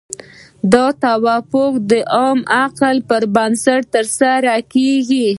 دا 0.73 0.85
توافق 1.05 1.71
د 1.91 1.93
عام 2.15 2.39
عقل 2.63 2.95
پر 3.09 3.23
بنسټ 3.35 3.81
ترسره 3.95 4.55
کیږي. 4.73 5.27